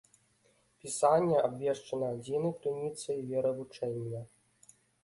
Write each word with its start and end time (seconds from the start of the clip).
Пісанне 0.83 1.37
абвешчана 1.49 2.09
адзінай 2.17 2.53
крыніцай 2.65 3.17
веравучэння. 3.31 4.29